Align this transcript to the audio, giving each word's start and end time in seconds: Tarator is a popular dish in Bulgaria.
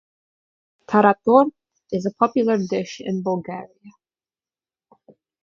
Tarator 0.87 1.51
is 1.91 2.07
a 2.07 2.13
popular 2.15 2.57
dish 2.57 2.99
in 3.01 3.21
Bulgaria. 3.21 3.67